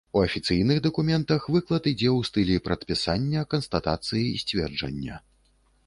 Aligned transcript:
У 0.19 0.21
афіцыйных 0.27 0.79
дакументах 0.85 1.45
выклад 1.57 1.83
ідзе 1.93 2.09
ў 2.17 2.31
стылі 2.31 2.63
прадпісання, 2.71 3.47
канстатацыі, 3.55 4.37
сцверджання. 4.47 5.25